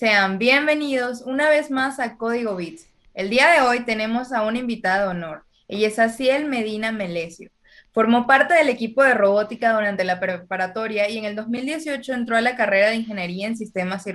[0.00, 2.88] Sean bienvenidos una vez más a Código Bits.
[3.12, 5.44] El día de hoy tenemos a una invitada de honor.
[5.68, 7.50] Ella es Aciel Medina Melesio.
[7.92, 12.40] Formó parte del equipo de robótica durante la preparatoria y en el 2018 entró a
[12.40, 14.06] la carrera de Ingeniería en Sistemas,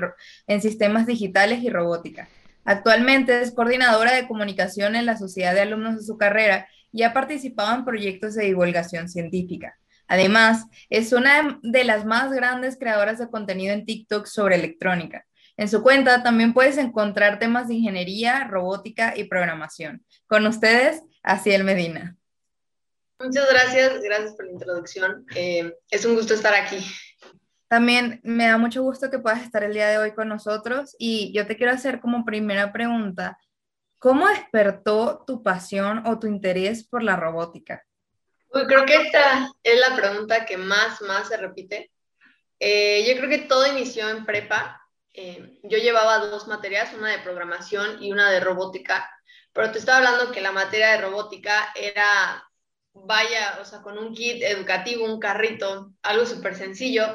[0.48, 2.30] en sistemas Digitales y Robótica.
[2.64, 7.14] Actualmente es coordinadora de comunicación en la Sociedad de Alumnos de su carrera y ha
[7.14, 9.78] participado en proyectos de divulgación científica.
[10.08, 15.25] Además, es una de las más grandes creadoras de contenido en TikTok sobre electrónica.
[15.58, 20.06] En su cuenta también puedes encontrar temas de ingeniería, robótica y programación.
[20.28, 22.18] Con ustedes, Asiel Medina.
[23.20, 25.26] Muchas gracias, gracias por la introducción.
[25.36, 26.86] Eh, es un gusto estar aquí.
[27.68, 31.34] También me da mucho gusto que puedas estar el día de hoy con nosotros y
[31.34, 33.38] yo te quiero hacer como primera pregunta,
[34.00, 37.84] ¿cómo despertó tu pasión o tu interés por la robótica?
[38.68, 41.92] creo que esta es la pregunta que más, más se repite.
[42.60, 44.82] Eh, yo creo que todo inició en prepa.
[45.18, 49.10] Eh, yo llevaba dos materias, una de programación y una de robótica,
[49.54, 52.44] pero te estaba hablando que la materia de robótica era,
[52.94, 57.06] vaya, o sea, con un kit educativo, un carrito, algo súper sencillo,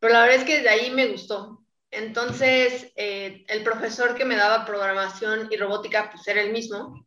[0.00, 1.64] pero la verdad es que desde ahí me gustó.
[1.90, 7.06] Entonces, eh, el profesor que me daba programación y robótica, pues era el mismo.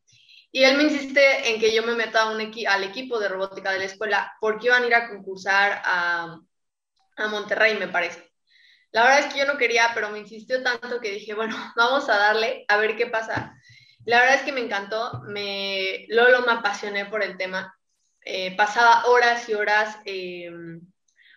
[0.52, 3.80] Y él me insiste en que yo me meta un al equipo de robótica de
[3.80, 6.40] la escuela porque iban a ir a concursar a,
[7.18, 8.33] a Monterrey, me parece.
[8.94, 12.08] La verdad es que yo no quería, pero me insistió tanto que dije, bueno, vamos
[12.08, 13.54] a darle a ver qué pasa.
[14.06, 17.78] La verdad es que me encantó, me, luego me apasioné por el tema.
[18.26, 20.50] Eh, pasaba horas y horas eh,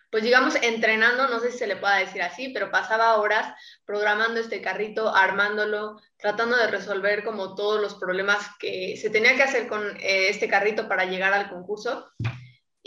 [0.09, 3.53] pues digamos, entrenando, no sé si se le pueda decir así, pero pasaba horas
[3.85, 9.43] programando este carrito, armándolo, tratando de resolver como todos los problemas que se tenía que
[9.43, 12.09] hacer con eh, este carrito para llegar al concurso.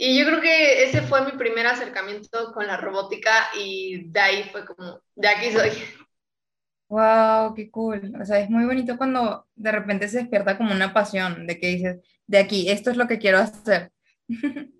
[0.03, 4.49] Y yo creo que ese fue mi primer acercamiento con la robótica y de ahí
[4.51, 5.69] fue como, de aquí soy.
[6.89, 8.11] Wow, qué cool.
[8.19, 11.67] O sea, es muy bonito cuando de repente se despierta como una pasión de que
[11.67, 13.91] dices, de aquí, esto es lo que quiero hacer.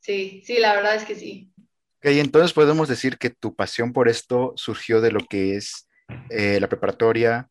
[0.00, 1.52] Sí, sí, la verdad es que sí.
[1.98, 5.86] Ok, entonces podemos decir que tu pasión por esto surgió de lo que es
[6.30, 7.50] eh, la preparatoria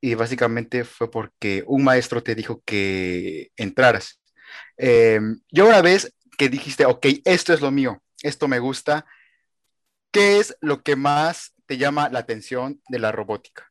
[0.00, 4.20] y básicamente fue porque un maestro te dijo que entraras.
[4.76, 9.06] Em, yo una vez que dijiste, ok, esto es lo mío, esto me gusta,
[10.10, 13.70] ¿qué es lo que más te llama la atención de la robótica?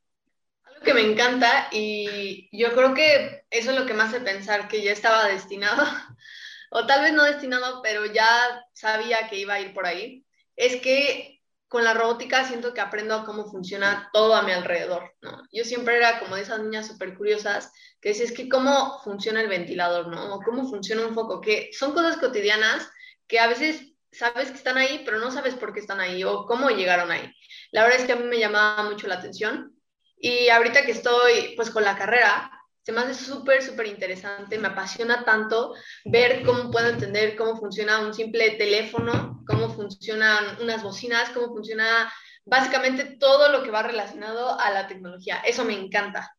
[0.63, 4.67] Algo que me encanta y yo creo que eso es lo que me hace pensar
[4.67, 5.85] que ya estaba destinado
[6.71, 10.81] o tal vez no destinado, pero ya sabía que iba a ir por ahí, es
[10.81, 11.40] que
[11.71, 15.13] con la robótica siento que aprendo a cómo funciona todo a mi alrededor.
[15.53, 17.71] Yo siempre era como de esas niñas súper curiosas
[18.01, 20.41] que decía, es que cómo funciona el ventilador, ¿no?
[20.43, 22.91] Cómo funciona un foco, que son cosas cotidianas
[23.25, 26.45] que a veces sabes que están ahí, pero no sabes por qué están ahí o
[26.45, 27.33] cómo llegaron ahí.
[27.71, 29.73] La verdad es que a mí me llamaba mucho la atención
[30.17, 32.51] y ahorita que estoy pues con la carrera,
[32.83, 35.75] se me hace súper, súper interesante, me apasiona tanto
[36.05, 42.11] ver cómo puedo entender cómo funciona un simple teléfono, cómo funcionan unas bocinas, cómo funciona
[42.43, 45.41] básicamente todo lo que va relacionado a la tecnología.
[45.45, 46.35] Eso me encanta.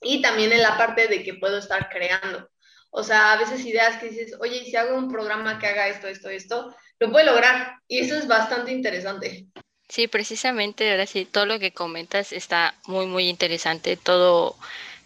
[0.00, 2.48] Y también en la parte de que puedo estar creando.
[2.90, 6.06] O sea, a veces ideas que dices, oye, si hago un programa que haga esto,
[6.06, 7.76] esto, esto, lo puedo lograr.
[7.88, 9.46] Y eso es bastante interesante.
[9.88, 13.96] Sí, precisamente, ahora sí, todo lo que comentas está muy, muy interesante.
[13.96, 14.56] Todo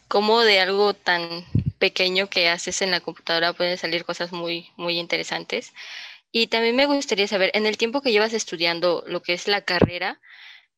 [0.08, 1.44] cómo de algo tan
[1.78, 5.72] pequeño que haces en la computadora pueden salir cosas muy, muy interesantes.
[6.32, 9.62] Y también me gustaría saber, en el tiempo que llevas estudiando lo que es la
[9.62, 10.20] carrera,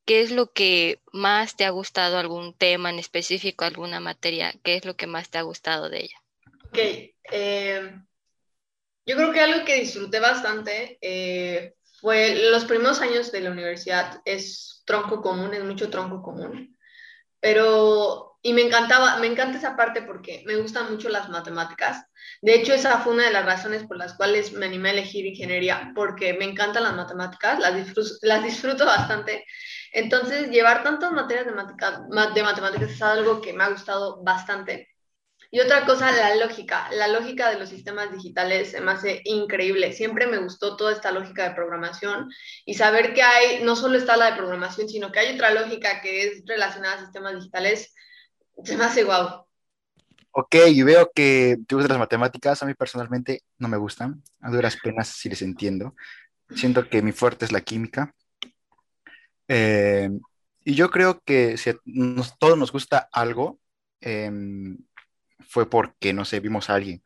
[0.04, 4.54] ¿qué es lo que más te ha gustado, algún tema en específico, alguna materia?
[4.62, 6.16] ¿Qué es lo que más te ha gustado de ella?
[6.68, 6.78] Ok,
[7.32, 7.92] eh,
[9.06, 14.20] yo creo que algo que disfruté bastante eh, fue los primeros años de la universidad,
[14.24, 16.76] es tronco común, es mucho tronco común,
[17.40, 22.04] pero y me encantaba, me encanta esa parte porque me gustan mucho las matemáticas.
[22.40, 25.26] De hecho, esa fue una de las razones por las cuales me animé a elegir
[25.26, 29.44] ingeniería, porque me encantan las matemáticas, las disfruto, las disfruto bastante.
[29.92, 34.88] Entonces, llevar tantas materias de, de matemáticas es algo que me ha gustado bastante.
[35.50, 36.90] Y otra cosa, la lógica.
[36.92, 39.92] La lógica de los sistemas digitales se me hace increíble.
[39.92, 42.28] Siempre me gustó toda esta lógica de programación
[42.66, 46.02] y saber que hay, no solo está la de programación, sino que hay otra lógica
[46.02, 47.94] que es relacionada a sistemas digitales,
[48.64, 49.46] se me hace guau.
[50.30, 52.62] Ok, y veo que te gustan las matemáticas.
[52.62, 54.22] A mí personalmente no me gustan.
[54.40, 55.94] A duras penas si les entiendo.
[56.54, 58.14] Siento que mi fuerte es la química.
[59.48, 60.10] Eh,
[60.64, 61.76] y yo creo que si a
[62.38, 63.58] todos nos gusta algo,
[64.00, 64.78] em,
[65.40, 67.02] fue porque, no sé, vimos a alguien.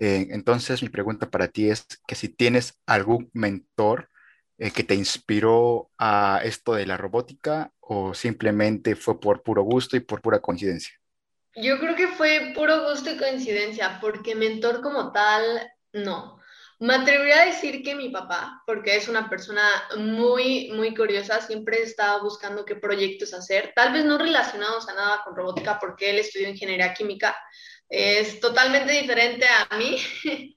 [0.00, 4.10] Eh, entonces, mi pregunta para ti es que si tienes algún mentor
[4.58, 9.96] eh, que te inspiró a esto de la robótica o simplemente fue por puro gusto
[9.96, 10.94] y por pura coincidencia?
[11.56, 15.42] Yo creo que fue puro gusto y coincidencia, porque mentor como tal,
[15.92, 16.38] no.
[16.80, 19.62] Me atrevería a decir que mi papá, porque es una persona
[19.96, 25.22] muy, muy curiosa, siempre estaba buscando qué proyectos hacer, tal vez no relacionados a nada
[25.24, 27.36] con robótica, porque él estudió ingeniería química,
[27.88, 29.96] es totalmente diferente a mí,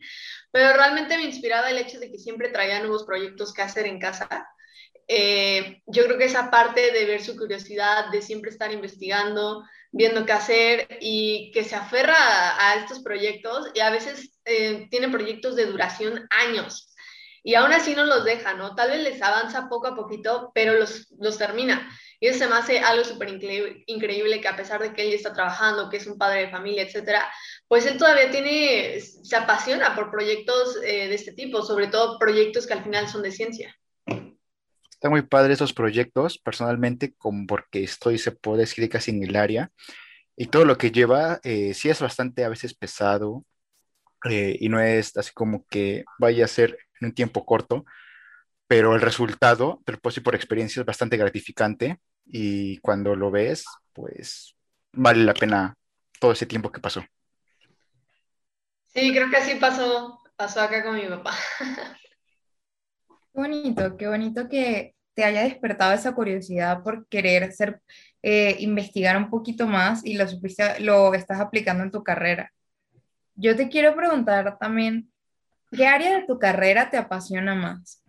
[0.52, 4.00] pero realmente me inspiraba el hecho de que siempre traía nuevos proyectos que hacer en
[4.00, 4.28] casa.
[5.14, 9.62] Eh, yo creo que esa parte de ver su curiosidad, de siempre estar investigando,
[9.92, 15.10] viendo qué hacer y que se aferra a, estos proyectos y a veces eh, tiene
[15.10, 16.94] proyectos de duración años
[17.44, 18.74] y aún así no los deja, ¿no?
[18.74, 21.92] Tal vez les avanza poco a poquito, pero los, los termina.
[22.22, 23.30] Y eso se me hace algo súper
[23.88, 26.52] increíble, que a pesar de que él ya está trabajando, que es un padre de
[26.52, 27.30] familia, etcétera,
[27.68, 32.66] pues él todavía tiene, se apasiona por proyectos eh, de este tipo, sobre todo proyectos
[32.66, 33.76] que al final son de ciencia.
[35.02, 39.36] Está muy padre esos proyectos, personalmente, como porque estoy, se puede decir, casi en el
[39.36, 39.72] área.
[40.36, 43.44] Y todo lo que lleva, eh, sí es bastante a veces pesado
[44.30, 47.84] eh, y no es así como que vaya a ser en un tiempo corto,
[48.68, 53.32] pero el resultado, te lo puedo decir por experiencia, es bastante gratificante y cuando lo
[53.32, 54.56] ves, pues
[54.94, 55.74] vale la pena
[56.20, 57.04] todo ese tiempo que pasó.
[58.94, 61.34] Sí, creo que así pasó, pasó acá con mi papá.
[63.34, 67.54] Qué bonito, qué bonito que te haya despertado esa curiosidad por querer
[68.22, 70.26] eh, investigar un poquito más y lo,
[70.80, 72.52] lo estás aplicando en tu carrera.
[73.36, 75.12] Yo te quiero preguntar también,
[75.72, 78.04] ¿qué área de tu carrera te apasiona más?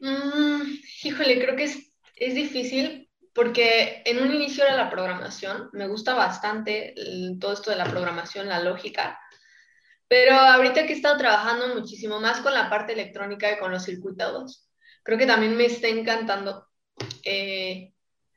[0.00, 0.62] Mm,
[1.04, 6.14] híjole, creo que es, es difícil porque en un inicio era la programación, me gusta
[6.14, 6.94] bastante
[7.40, 9.18] todo esto de la programación, la lógica,
[10.12, 13.84] pero ahorita que he estado trabajando muchísimo más con la parte electrónica y con los
[13.84, 14.68] circuitos,
[15.02, 16.68] creo que también me está encantando.
[17.24, 17.94] Eh,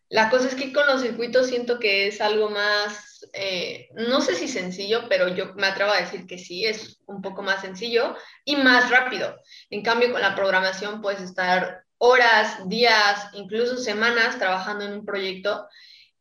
[0.08, 4.36] la cosa es que con los circuitos siento que es algo más, eh, no sé
[4.36, 8.16] si sencillo, pero yo me atrevo a decir que sí, es un poco más sencillo
[8.46, 9.36] y más rápido.
[9.70, 15.68] En cambio, con la programación puedes estar horas, días, incluso semanas trabajando en un proyecto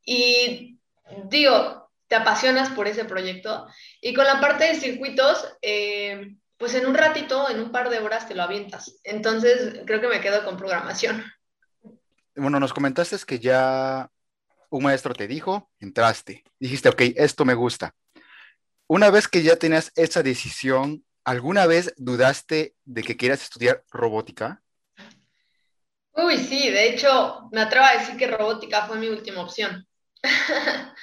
[0.05, 0.81] y
[1.27, 1.84] digo,
[2.15, 3.67] te apasionas por ese proyecto.
[4.01, 7.99] Y con la parte de circuitos, eh, pues en un ratito, en un par de
[7.99, 9.01] horas te lo avientas.
[9.03, 11.25] Entonces, creo que me quedo con programación.
[12.37, 14.09] Bueno, nos comentaste que ya
[14.71, 17.93] un maestro te dijo, entraste, dijiste, ok, esto me gusta.
[18.87, 24.63] Una vez que ya tenías esa decisión, ¿alguna vez dudaste de que quieras estudiar robótica?
[26.13, 29.85] Uy, sí, de hecho, me atrevo a decir que robótica fue mi última opción.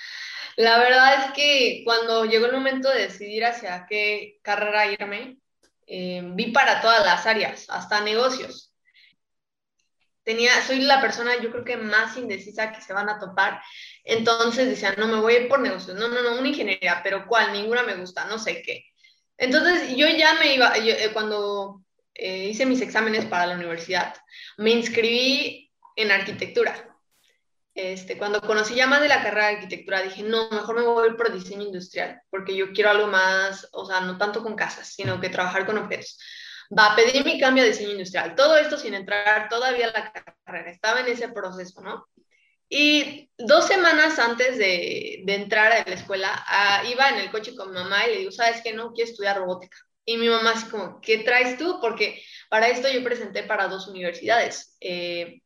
[0.58, 5.38] La verdad es que cuando llegó el momento de decidir hacia qué carrera irme,
[5.88, 8.74] eh, vi para todas las áreas, hasta negocios.
[10.24, 13.62] Tenía, soy la persona, yo creo que más indecisa que se van a topar.
[14.04, 15.98] Entonces decía, no, me voy a ir por negocios.
[15.98, 17.54] No, no, no, una ingeniería, pero ¿cuál?
[17.54, 18.86] Ninguna me gusta, no sé qué.
[19.38, 21.82] Entonces yo ya me iba, eh, cuando
[22.14, 24.14] eh, hice mis exámenes para la universidad,
[24.58, 26.91] me inscribí en arquitectura
[27.74, 31.14] este, cuando conocí ya más de la carrera de arquitectura, dije, no, mejor me voy
[31.16, 35.20] por diseño industrial, porque yo quiero algo más, o sea, no tanto con casas, sino
[35.22, 36.18] que trabajar con objetos.
[36.78, 38.36] Va a pedir mi cambio a diseño industrial.
[38.36, 42.08] Todo esto sin entrar todavía a la carrera, estaba en ese proceso, ¿no?
[42.70, 47.54] Y dos semanas antes de, de entrar a la escuela, ah, iba en el coche
[47.56, 48.74] con mi mamá y le digo, ¿sabes qué?
[48.74, 49.78] No, quiero estudiar robótica.
[50.06, 51.80] Y mi mamá así como, ¿qué traes tú?
[51.82, 54.78] Porque para esto yo presenté para dos universidades.
[54.80, 55.42] Eh,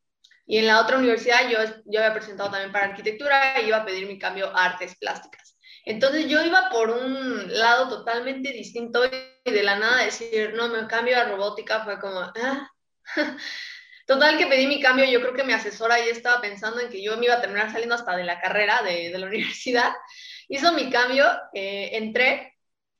[0.47, 3.85] y en la otra universidad yo, yo había presentado también para arquitectura y iba a
[3.85, 5.57] pedir mi cambio a artes plásticas.
[5.85, 10.87] Entonces yo iba por un lado totalmente distinto y de la nada decir, no, me
[10.87, 12.69] cambio a robótica fue como, ah.
[14.07, 17.01] Total que pedí mi cambio, yo creo que mi asesora ya estaba pensando en que
[17.01, 19.93] yo me iba a terminar saliendo hasta de la carrera de, de la universidad.
[20.47, 22.55] Hizo mi cambio, eh, entré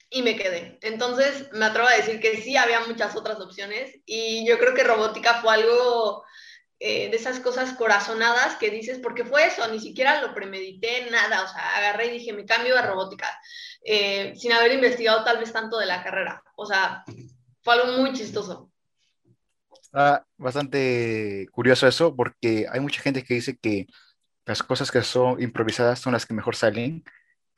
[0.09, 0.79] y me quedé.
[0.81, 4.83] Entonces me atrevo a decir que sí, había muchas otras opciones y yo creo que
[4.83, 6.23] robótica fue algo
[6.79, 11.43] eh, de esas cosas corazonadas que dices, porque fue eso, ni siquiera lo premedité, nada,
[11.43, 13.27] o sea, agarré y dije, me cambio a robótica,
[13.83, 17.05] eh, sin haber investigado tal vez tanto de la carrera, o sea,
[17.61, 18.71] fue algo muy chistoso.
[19.81, 23.87] Está bastante curioso eso, porque hay mucha gente que dice que
[24.45, 27.03] las cosas que son improvisadas son las que mejor salen,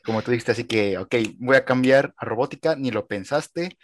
[0.05, 3.77] como tú dijiste, así que, ok, voy a cambiar a robótica, ni lo pensaste,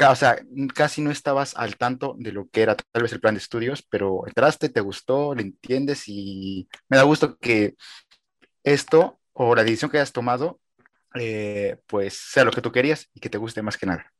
[0.00, 0.38] o sea,
[0.74, 3.82] casi no estabas al tanto de lo que era tal vez el plan de estudios,
[3.88, 7.74] pero entraste, te gustó, lo entiendes y me da gusto que
[8.64, 10.60] esto o la decisión que hayas tomado,
[11.16, 14.12] eh, pues sea lo que tú querías y que te guste más que nada.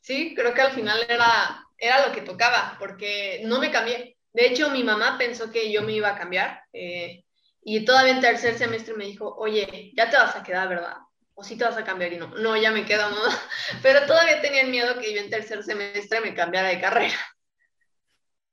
[0.00, 4.16] Sí, creo que al final era, era lo que tocaba, porque no me cambié.
[4.32, 7.24] De hecho, mi mamá pensó que yo me iba a cambiar eh,
[7.62, 10.96] y todavía en tercer semestre me dijo, oye, ya te vas a quedar, ¿verdad?
[11.38, 13.16] O sí te vas a cambiar y no, no, ya me quedo, ¿no?
[13.82, 17.14] Pero todavía tenían miedo que yo en tercer semestre me cambiara de carrera.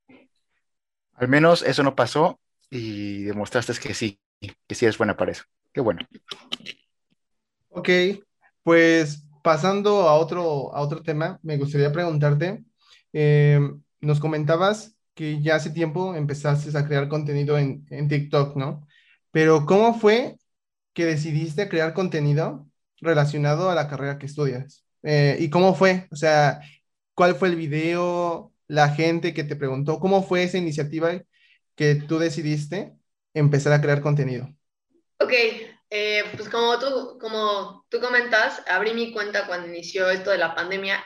[1.13, 4.19] Al menos eso no pasó y demostraste que sí,
[4.67, 5.45] que sí es buena para eso.
[5.71, 6.01] Qué bueno.
[7.69, 7.89] Ok,
[8.63, 12.65] pues pasando a otro, a otro tema, me gustaría preguntarte,
[13.13, 13.61] eh,
[14.01, 18.85] nos comentabas que ya hace tiempo empezaste a crear contenido en, en TikTok, ¿no?
[19.31, 20.37] Pero ¿cómo fue
[20.93, 22.67] que decidiste crear contenido
[23.03, 24.85] relacionado a la carrera que estudias?
[25.03, 26.07] Eh, ¿Y cómo fue?
[26.11, 26.61] O sea,
[27.13, 28.51] ¿cuál fue el video?
[28.67, 31.21] La gente que te preguntó, ¿cómo fue esa iniciativa
[31.75, 32.93] que tú decidiste
[33.33, 34.49] empezar a crear contenido?
[35.19, 35.33] Ok,
[35.89, 40.55] eh, pues como tú, como tú comentas, abrí mi cuenta cuando inició esto de la
[40.55, 41.03] pandemia.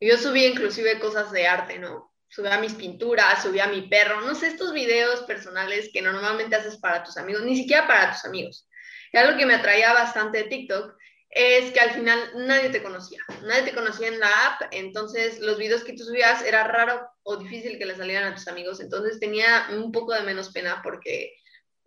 [0.00, 2.12] Yo subí inclusive cosas de arte, ¿no?
[2.28, 7.04] Subía mis pinturas, subía mi perro, no sé, estos videos personales que normalmente haces para
[7.04, 8.68] tus amigos, ni siquiera para tus amigos.
[9.12, 10.96] Y algo que me atraía bastante de TikTok
[11.34, 15.58] es que al final nadie te conocía, nadie te conocía en la app, entonces los
[15.58, 19.18] videos que tú subías era raro o difícil que le salieran a tus amigos, entonces
[19.18, 21.34] tenía un poco de menos pena porque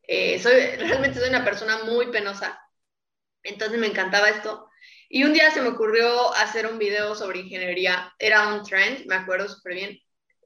[0.03, 2.59] eh, soy, realmente soy una persona muy penosa,
[3.43, 4.69] entonces me encantaba esto.
[5.09, 9.15] Y un día se me ocurrió hacer un video sobre ingeniería, era un trend, me
[9.15, 9.99] acuerdo súper bien.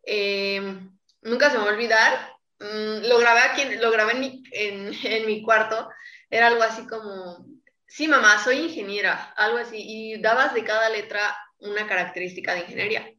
[0.04, 4.14] Em, nunca se me va a olvidar, mm, lo grabé aquí, lo grabé
[4.52, 5.90] en en mi cuarto,
[6.30, 7.46] era algo así como,
[7.92, 13.14] sí mamá, soy ingeniera, algo así, y dabas de cada letra una característica de ingeniería.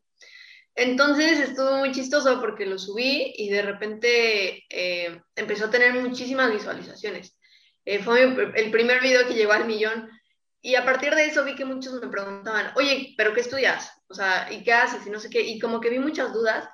[0.75, 6.51] Entonces estuvo muy chistoso porque lo subí y de repente eh, empezó a tener muchísimas
[6.51, 7.39] visualizaciones.
[7.85, 10.09] Eh, fue el primer video que llegó al millón
[10.63, 13.91] y a partir de eso vi que muchos me preguntaban, oye, ¿pero qué estudias?
[14.09, 15.07] O sea, ¿y qué haces?
[15.07, 15.43] Y no sé qué.
[15.43, 16.67] Y como que vi muchas dudas.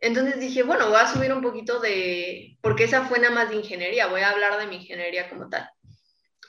[0.00, 3.56] Entonces dije, bueno, voy a subir un poquito de, porque esa fue nada más de
[3.56, 5.68] ingeniería, voy a hablar de mi ingeniería como tal.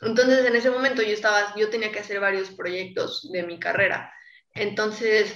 [0.01, 4.13] Entonces en ese momento yo estaba, yo tenía que hacer varios proyectos de mi carrera.
[4.53, 5.35] Entonces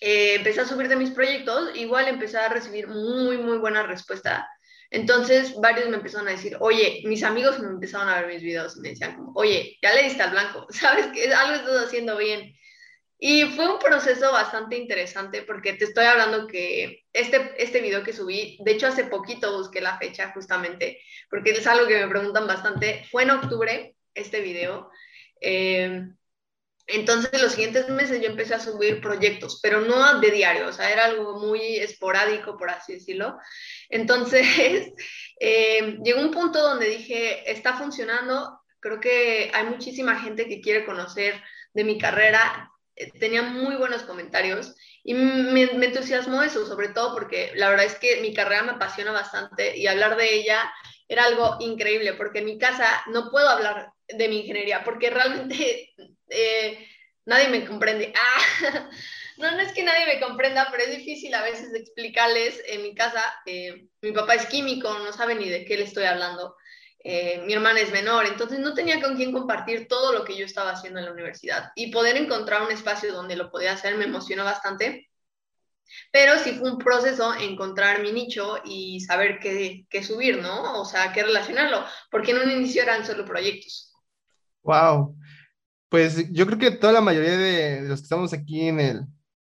[0.00, 4.48] eh, empecé a subir de mis proyectos, igual empecé a recibir muy, muy buena respuesta.
[4.90, 8.76] Entonces, varios me empezaron a decir, oye, mis amigos me empezaron a ver mis videos
[8.76, 12.54] me decían como, oye, ya le diste al blanco, sabes que algo estás haciendo bien.
[13.24, 18.12] Y fue un proceso bastante interesante porque te estoy hablando que este, este video que
[18.12, 21.00] subí, de hecho hace poquito busqué la fecha justamente,
[21.30, 24.90] porque es algo que me preguntan bastante, fue en octubre este video.
[25.40, 26.02] Eh,
[26.88, 30.90] entonces, los siguientes meses yo empecé a subir proyectos, pero no de diario, o sea,
[30.90, 33.38] era algo muy esporádico, por así decirlo.
[33.88, 34.92] Entonces,
[35.38, 40.84] eh, llegó un punto donde dije, está funcionando, creo que hay muchísima gente que quiere
[40.84, 41.40] conocer
[41.72, 42.71] de mi carrera,
[43.18, 48.20] tenía muy buenos comentarios y me, entusiasmó eso, sobre todo porque la verdad es que
[48.20, 50.72] mi carrera me apasiona bastante y hablar de ella
[51.08, 55.90] era algo increíble, porque en mi casa no puedo hablar de mi ingeniería, porque realmente
[56.28, 56.88] eh,
[57.24, 58.12] nadie me comprende.
[59.40, 62.94] Ah, no, es que nadie me comprenda, pero es difícil a veces explicarles en mi
[62.94, 63.24] casa.
[63.46, 66.54] Eh, mi papá es químico, no sabe ni de qué le estoy hablando.
[67.04, 70.44] Eh, mi hermana es menor, entonces no tenía con quién compartir todo lo que yo
[70.44, 71.72] estaba haciendo en la universidad.
[71.74, 75.08] Y poder encontrar un espacio donde lo podía hacer me emocionó bastante.
[76.10, 80.80] Pero sí fue un proceso encontrar mi nicho y saber qué, qué subir, ¿no?
[80.80, 83.92] O sea, qué relacionarlo, porque en un inicio eran solo proyectos.
[84.62, 85.16] Wow,
[85.88, 89.00] pues yo creo que toda la mayoría de los que estamos aquí en, el,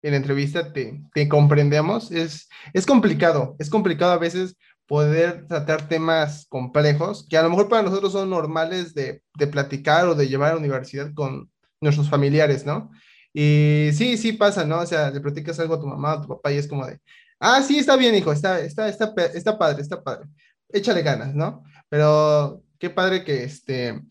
[0.02, 2.10] en la entrevista te, te comprendemos.
[2.12, 4.56] Es, es complicado, es complicado a veces
[4.88, 10.08] poder tratar temas complejos que a lo mejor para nosotros son normales de, de platicar
[10.08, 11.50] o de llevar a la universidad con
[11.82, 12.92] nuestros familiares, ¿no?
[13.34, 14.80] Y sí, sí pasa, ¿no?
[14.80, 16.86] O sea, le platicas algo a tu mamá o a tu papá y es como
[16.86, 17.00] de,
[17.40, 20.30] ah, sí, está bien, hijo, está, está, está, está padre, está padre,
[20.70, 21.63] échale ganas, ¿no?
[21.90, 24.02] Pero qué padre que, este,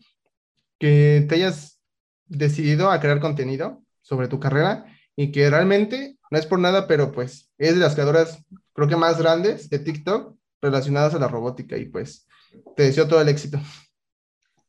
[0.79, 1.79] que te hayas
[2.25, 7.11] decidido a crear contenido sobre tu carrera y que realmente no es por nada, pero
[7.11, 11.77] pues es de las creadoras creo que más grandes de TikTok relacionadas a la robótica
[11.77, 12.27] y pues
[12.75, 13.59] te deseo todo el éxito.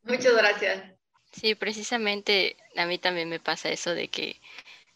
[0.03, 0.83] Muchas gracias.
[1.33, 4.41] Sí, precisamente a mí también me pasa eso de que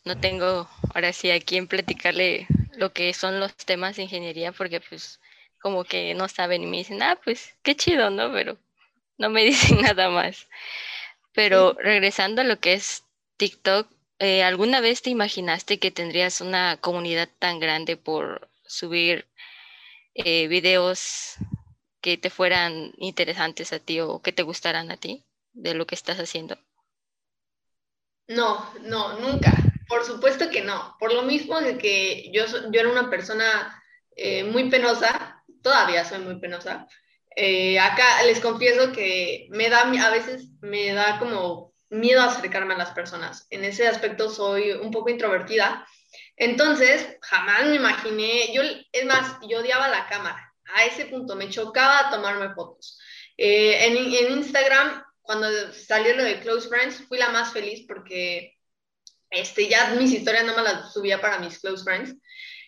[0.05, 4.81] no tengo ahora sí a quién platicarle lo que son los temas de ingeniería porque
[4.81, 5.21] pues
[5.61, 8.33] como que no saben y me dicen, ah, pues qué chido, ¿no?
[8.33, 8.59] Pero
[9.19, 10.49] no me dicen nada más.
[11.33, 13.05] Pero regresando a lo que es
[13.37, 13.89] TikTok,
[14.19, 19.28] eh, ¿alguna vez te imaginaste que tendrías una comunidad tan grande por subir
[20.15, 21.35] eh, videos
[22.01, 25.95] que te fueran interesantes a ti o que te gustaran a ti de lo que
[25.95, 26.59] estás haciendo?
[28.29, 29.53] No, no, nunca.
[29.89, 30.97] Por supuesto que no.
[31.01, 33.83] Por lo mismo de que yo, yo era una persona
[34.17, 36.87] eh, muy penosa, todavía soy muy penosa.
[37.35, 42.79] Eh, acá les confieso que me da, a veces me da como miedo acercarme a
[42.79, 43.47] las personas.
[43.51, 45.87] En ese aspecto soy un poco introvertida.
[46.39, 50.55] Entonces, jamás me imaginé, yo, es más, yo odiaba la cámara.
[50.75, 52.99] A ese punto me chocaba tomarme fotos.
[53.37, 58.59] Eh, en, Instagram, cuando salió lo de Close Friends, fui la más feliz porque
[59.31, 62.15] este, ya mis historias no me las subía para mis close friends.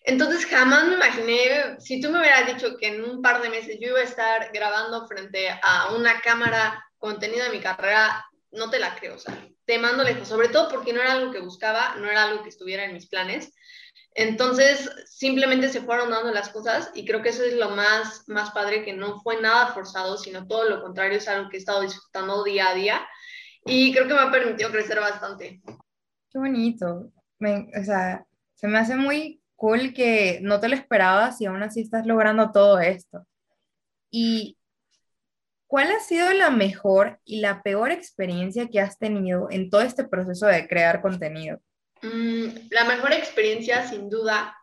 [0.03, 3.79] Entonces jamás me imaginé, si tú me hubieras dicho que en un par de meses
[3.81, 8.79] yo iba a estar grabando frente a una cámara contenido de mi carrera, no te
[8.79, 11.95] la creo, o sea, te mando lejos, sobre todo porque no era algo que buscaba,
[11.97, 13.53] no era algo que estuviera en mis planes.
[14.15, 18.51] Entonces, simplemente se fueron dando las cosas y creo que eso es lo más, más
[18.51, 21.83] padre, que no fue nada forzado, sino todo lo contrario, es algo que he estado
[21.83, 23.07] disfrutando día a día
[23.65, 25.61] y creo que me ha permitido crecer bastante.
[26.31, 27.13] Qué bonito.
[27.41, 28.25] o sea,
[28.55, 32.51] se me hace muy cool que no te lo esperabas y aún así estás logrando
[32.51, 33.27] todo esto.
[34.11, 34.59] ¿Y
[35.67, 40.05] cuál ha sido la mejor y la peor experiencia que has tenido en todo este
[40.05, 41.61] proceso de crear contenido?
[42.03, 44.57] Mm, la mejor experiencia, sin duda,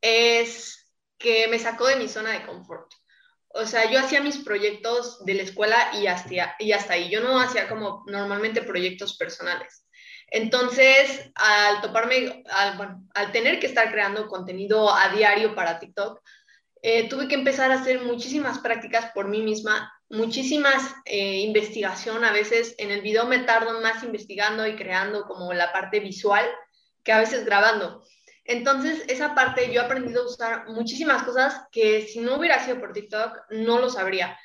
[0.00, 2.92] es que me sacó de mi zona de confort.
[3.48, 7.08] O sea, yo hacía mis proyectos de la escuela y hasta, y hasta ahí.
[7.08, 9.84] Yo no hacía como normalmente proyectos personales.
[10.28, 16.20] Entonces, al toparme, al, tener que estar creando contenido a diario para TikTok,
[16.86, 22.24] eh, tuve que empezar a hacer muchísimas prácticas por mí misma, muchísimas eh, investigación.
[22.24, 26.44] A veces en el video me tardo más investigando y creando como la parte visual
[27.02, 28.04] que a veces grabando.
[28.44, 32.78] Entonces, esa parte yo he aprendido a usar muchísimas cosas que si no hubiera sido
[32.78, 34.38] por TikTok no lo sabría.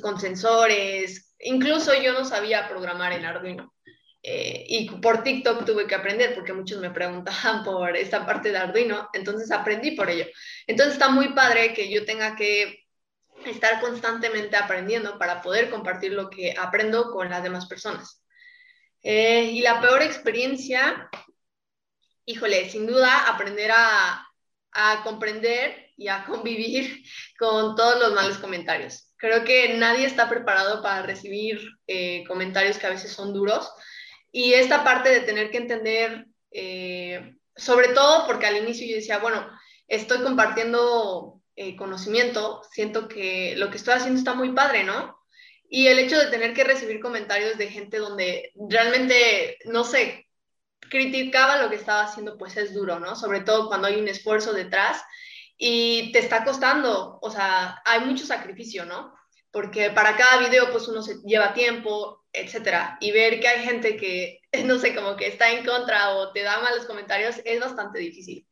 [0.00, 3.74] con sensores, incluso yo no sabía programar en Arduino.
[4.22, 8.58] Eh, y por TikTok tuve que aprender porque muchos me preguntaban por esta parte de
[8.58, 10.26] Arduino, entonces aprendí por ello.
[10.66, 12.84] Entonces está muy padre que yo tenga que
[13.46, 18.22] estar constantemente aprendiendo para poder compartir lo que aprendo con las demás personas.
[19.02, 21.08] Eh, y la peor experiencia,
[22.26, 24.26] híjole, sin duda aprender a,
[24.72, 27.02] a comprender y a convivir
[27.38, 29.14] con todos los malos comentarios.
[29.16, 33.70] Creo que nadie está preparado para recibir eh, comentarios que a veces son duros
[34.32, 39.18] y esta parte de tener que entender, eh, sobre todo porque al inicio yo decía,
[39.18, 39.46] bueno,
[39.88, 45.18] estoy compartiendo eh, conocimiento, siento que lo que estoy haciendo está muy padre, ¿no?
[45.68, 50.28] Y el hecho de tener que recibir comentarios de gente donde realmente, no sé,
[50.80, 53.14] criticaba lo que estaba haciendo, pues es duro, ¿no?
[53.16, 55.02] Sobre todo cuando hay un esfuerzo detrás
[55.56, 59.14] y te está costando, o sea, hay mucho sacrificio, ¿no?
[59.50, 62.96] Porque para cada video, pues uno se lleva tiempo, etcétera.
[63.00, 66.42] Y ver que hay gente que, no sé, como que está en contra o te
[66.42, 68.46] da malos comentarios es bastante difícil.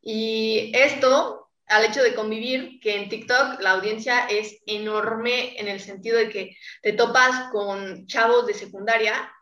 [0.00, 5.80] Y esto, al hecho de convivir, que en TikTok la audiencia es enorme en el
[5.80, 9.32] sentido de que te topas con chavos de secundaria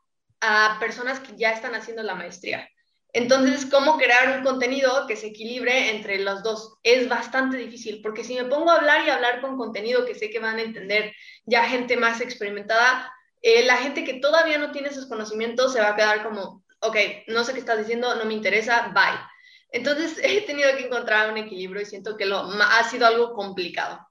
[0.41, 2.69] a personas que ya están haciendo la maestría.
[3.15, 6.79] Entonces, ¿cómo crear un contenido que se equilibre entre los dos?
[6.83, 10.31] Es bastante difícil, porque si me pongo a hablar y hablar con contenido que sé
[10.31, 11.13] que van a entender
[11.45, 15.91] ya gente más experimentada, eh, la gente que todavía no tiene esos conocimientos se va
[15.91, 16.97] a quedar como, ok,
[17.29, 19.19] no sé qué estás diciendo, no me interesa, bye.
[19.73, 24.07] Entonces he tenido que encontrar un equilibrio y siento que lo, ha sido algo complicado.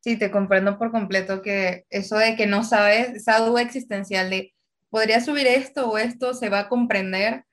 [0.00, 4.54] Sí, te comprendo por completo que eso de que no sabes, esa duda existencial de,
[4.88, 6.32] ¿podría subir esto o esto?
[6.32, 7.44] ¿Se va a comprender?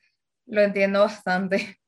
[0.45, 1.79] Lo entiendo bastante.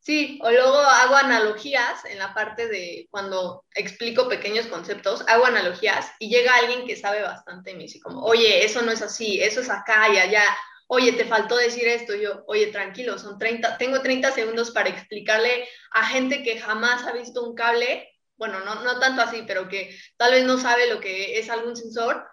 [0.00, 6.10] Sí, o luego hago analogías en la parte de cuando explico pequeños conceptos, hago analogías
[6.18, 9.42] y llega alguien que sabe bastante y me dice como, oye, eso no es así,
[9.42, 10.42] eso es acá y allá,
[10.86, 15.68] oye, te faltó decir esto, yo, oye, tranquilo, son 30, tengo 30 segundos para explicarle
[15.92, 18.08] a gente que jamás ha visto un cable,
[18.38, 21.76] bueno, no, no tanto así, pero que tal vez no sabe lo que es algún
[21.76, 22.26] sensor,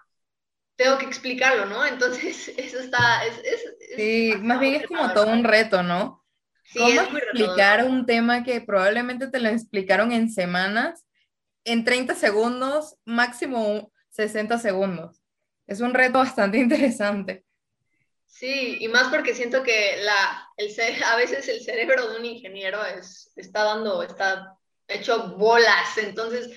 [0.77, 1.85] tengo que explicarlo, ¿no?
[1.85, 3.25] Entonces, eso está...
[3.25, 3.41] Es,
[3.97, 6.16] sí, más bien es como todo un reto, ¿no?
[6.73, 11.05] ¿Cómo explicar un tema que probablemente te lo explicaron en semanas,
[11.63, 15.21] en 30 segundos, máximo 60 segundos?
[15.65, 17.45] Es un reto bastante interesante.
[18.25, 22.83] Sí, y más porque siento que la, el, a veces el cerebro de un ingeniero
[22.85, 26.49] es, está dando, está hecho bolas, entonces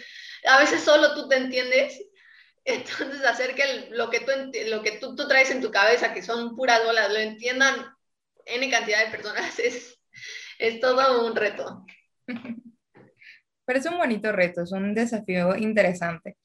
[0.47, 2.03] a veces solo tú te entiendes,
[2.65, 4.33] entonces hacer que lo que, tú,
[4.67, 7.87] lo que tú, tú traes en tu cabeza, que son puras bolas, lo entiendan
[8.47, 10.00] N cantidad de personas, es,
[10.61, 11.85] es todo un reto.
[12.27, 16.37] Pero es un bonito reto, es un desafío interesante.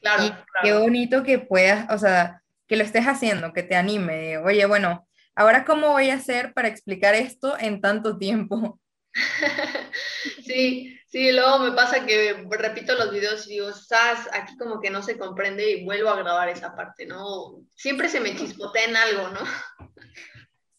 [0.00, 4.38] Claro, y Qué bonito que puedas, o sea, que lo estés haciendo, que te anime.
[4.38, 8.78] Oye, bueno, ahora cómo voy a hacer para explicar esto en tanto tiempo.
[10.44, 14.90] sí, sí, luego me pasa que repito los videos y digo, Sas, aquí como que
[14.90, 17.62] no se comprende y vuelvo a grabar esa parte, ¿no?
[17.74, 19.40] Siempre se me chispotea en algo, ¿no?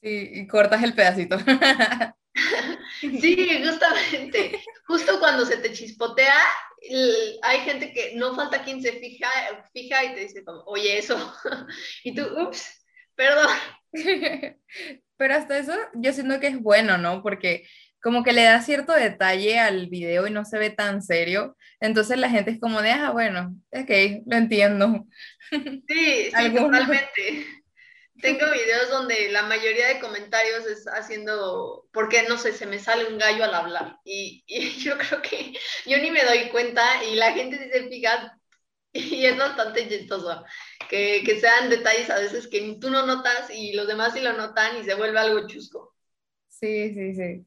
[0.01, 1.37] Sí, y cortas el pedacito.
[3.01, 4.63] sí, justamente.
[4.87, 6.35] Justo cuando se te chispotea,
[7.41, 9.29] hay gente que no falta quien se fija,
[9.73, 11.33] fija y te dice como, oye, eso.
[12.03, 13.49] y tú, ups, perdón.
[15.17, 17.23] Pero hasta eso yo siento que es bueno, ¿no?
[17.23, 17.67] Porque
[18.01, 21.57] como que le da cierto detalle al video y no se ve tan serio.
[21.79, 25.05] Entonces la gente es como de, ah, bueno, ok, lo entiendo.
[25.51, 27.45] Sí, sí, totalmente.
[28.21, 33.05] Tengo videos donde la mayoría de comentarios es haciendo, porque no sé, se me sale
[33.11, 33.99] un gallo al hablar.
[34.03, 34.43] Y,
[34.79, 35.53] yo creo que
[35.85, 38.39] yo ni me doy cuenta y la gente dice, fija,
[38.93, 40.43] y es bastante chistoso,
[40.89, 44.33] que, que sean detalles a veces que tú no notas y los demás sí lo
[44.33, 45.93] notan y se vuelve algo chusco.
[46.47, 47.45] Sí, sí, sí.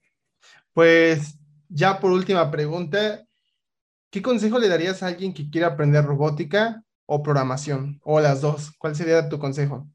[0.73, 1.37] Pues
[1.69, 3.25] ya por última pregunta,
[4.11, 8.01] ¿qué consejo le darías a alguien que quiera aprender robótica o programación?
[8.05, 8.71] O las dos.
[8.79, 9.89] ¿Cuál sería tu consejo?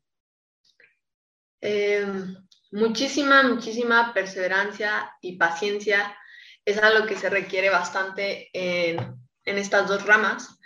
[1.67, 2.35] Em,
[2.71, 6.15] muchísima, muchísima perseverancia y paciencia
[6.63, 8.99] es algo que se requiere bastante en,
[9.45, 10.59] en estas dos ramas,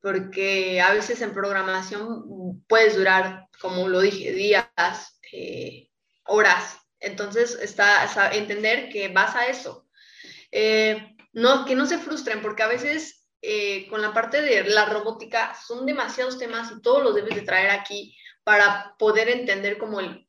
[0.00, 4.68] porque a veces en programación puedes durar, como lo dije, días,
[5.32, 5.88] eh,
[6.24, 6.78] horas.
[7.00, 9.88] Entonces, está entender que vas a eso.
[10.52, 14.86] Eh, no, que no se frustren, porque a veces eh, con la parte de la
[14.86, 19.98] robótica son demasiados temas y todos los debes de traer aquí para poder entender como
[19.98, 20.23] el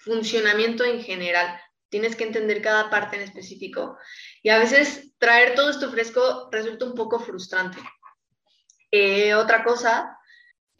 [0.00, 1.60] funcionamiento en general.
[1.88, 3.98] Tienes que entender cada parte en específico.
[4.42, 7.78] Y a veces traer todo esto fresco resulta un poco frustrante.
[8.90, 10.16] Eh, otra cosa,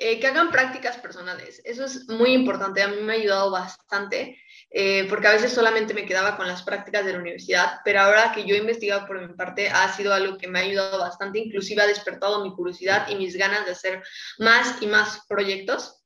[0.03, 1.61] eh, que hagan prácticas personales.
[1.63, 2.83] Eso es muy importante.
[2.83, 6.63] A mí me ha ayudado bastante, eh, porque a veces solamente me quedaba con las
[6.63, 10.15] prácticas de la universidad, pero ahora que yo he investigado por mi parte, ha sido
[10.15, 11.41] algo que me ha ayudado bastante.
[11.41, 14.03] Inclusive ha despertado mi curiosidad y mis ganas de hacer
[14.39, 16.00] más y más proyectos.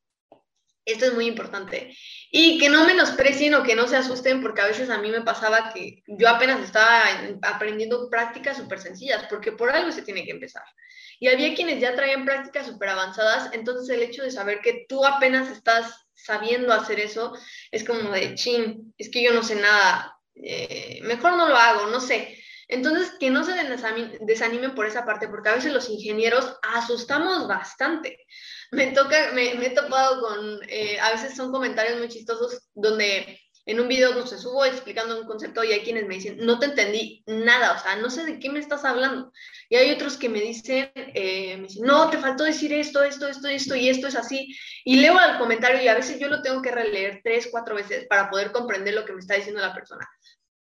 [0.84, 1.96] Esto es muy importante.
[2.30, 5.22] Y que no menosprecien o que no se asusten, porque a veces a mí me
[5.22, 7.04] pasaba que yo apenas estaba
[7.42, 10.64] aprendiendo prácticas súper sencillas, porque por algo se tiene que empezar.
[11.20, 15.04] Y había quienes ya traían prácticas súper avanzadas, entonces el hecho de saber que tú
[15.06, 17.32] apenas estás sabiendo hacer eso,
[17.70, 21.86] es como de, chin, es que yo no sé nada, eh, mejor no lo hago,
[21.86, 22.38] no sé.
[22.66, 23.52] Entonces, que no se
[24.20, 28.18] desanimen por esa parte, porque a veces los ingenieros asustamos bastante
[28.74, 33.80] me toca, me, he topado con, eh, a veces son comentarios muy chistosos donde en
[33.80, 36.66] un video no se subo explicando un concepto y hay quienes me dicen, no te
[36.66, 39.32] entendí nada, o sea, no sé de qué me estás hablando.
[39.70, 43.26] Y hay otros que me dicen, eh, me dicen, no, te faltó decir esto, esto,
[43.26, 44.54] esto, esto y esto es así.
[44.84, 48.06] Y leo el comentario y a veces yo lo tengo que releer tres, cuatro veces
[48.06, 50.06] para poder comprender lo que me está diciendo la persona.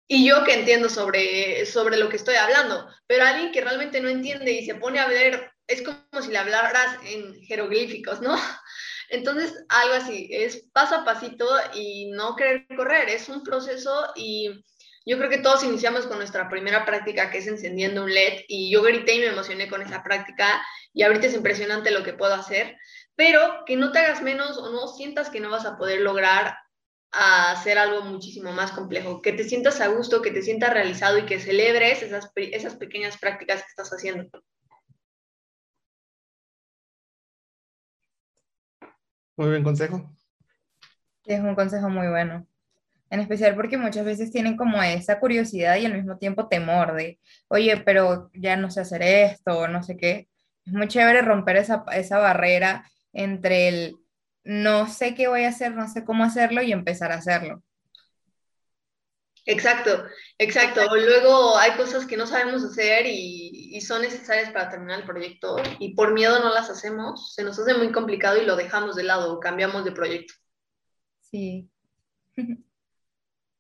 [0.06, 4.10] Y yo que entiendo sobre, sobre lo que estoy hablando, pero alguien que realmente no
[4.10, 8.36] entiende y se pone a ver es como si le hablaras en jeroglíficos, ¿no?
[9.10, 14.64] Entonces, algo así, es paso a pasito y no querer correr, es un proceso y
[15.06, 18.72] yo creo que todos iniciamos con nuestra primera práctica que es encendiendo un LED y
[18.72, 22.34] yo grité y me emocioné con esa práctica y ahorita es impresionante lo que puedo
[22.34, 22.78] hacer,
[23.16, 26.58] pero que no te hagas menos o no sientas que no vas a poder lograr
[27.12, 31.26] hacer algo muchísimo más complejo, que te sientas a gusto, que te sientas realizado y
[31.26, 34.30] que celebres esas, esas pequeñas prácticas que estás haciendo.
[39.40, 40.06] Muy buen consejo.
[41.24, 42.46] es un consejo muy bueno.
[43.10, 47.22] En especial porque muchas veces tienen como esa curiosidad y al mismo tiempo temor de,
[47.48, 50.28] oye, pero ya no sé hacer esto, no sé qué.
[50.66, 53.96] Es muy chévere romper esa, esa barrera entre el
[54.44, 57.64] no sé qué voy a hacer, no sé cómo hacerlo y empezar a hacerlo.
[59.46, 60.04] Exacto,
[60.38, 60.82] exacto.
[60.96, 65.96] Luego hay cosas que no sabemos hacer y, son necesarias para terminar el proyecto y
[65.96, 69.40] por miedo no las hacemos, se nos hace muy complicado y lo dejamos de lado,
[69.40, 70.34] cambiamos de proyecto.
[71.22, 71.70] Sí.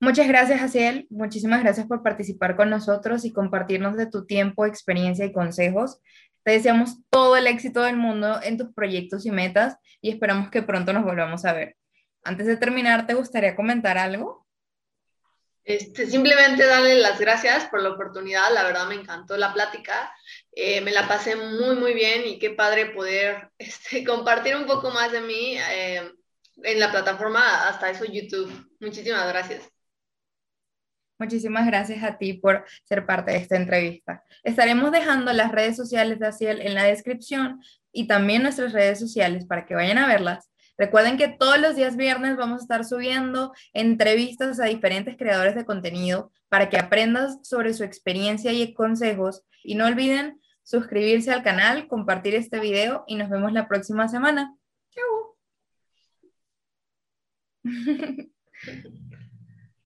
[0.01, 1.07] Muchas gracias, Asiel.
[1.09, 5.99] Muchísimas gracias por participar con nosotros y compartirnos de tu tiempo, experiencia y consejos.
[6.43, 10.61] Te deseamos todo el éxito del mundo en tus proyectos y metas y esperamos que
[10.61, 11.75] pronto nos volvamos a ver.
[12.23, 14.38] Antes de terminar, ¿te gustaría comentar algo?
[15.69, 20.11] Este, simplemente darle las gracias por la oportunidad, la verdad me encantó la plática,
[20.51, 24.89] eh, me la pasé muy, muy bien y qué padre poder este, compartir un poco
[24.89, 26.11] más de mí eh,
[26.63, 28.51] en la plataforma, hasta eso YouTube.
[28.79, 29.69] Muchísimas gracias.
[31.19, 34.23] Muchísimas gracias a ti por ser parte de esta entrevista.
[34.43, 39.45] Estaremos dejando las redes sociales de Aciel en la descripción y también nuestras redes sociales
[39.45, 43.53] para que vayan a verlas Recuerden que todos los días viernes vamos a estar subiendo
[43.73, 49.43] entrevistas a diferentes creadores de contenido para que aprendas sobre su experiencia y consejos.
[49.61, 54.55] Y no olviden suscribirse al canal, compartir este video y nos vemos la próxima semana.
[54.91, 55.35] Chau.